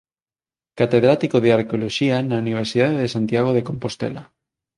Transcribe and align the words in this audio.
Catedrático 0.79 1.35
de 1.43 1.49
Arqueoloxía 1.57 2.17
na 2.29 2.37
Universidade 2.43 2.97
de 3.03 3.11
Santiago 3.15 3.51
de 3.57 3.65
Compostela. 3.69 4.23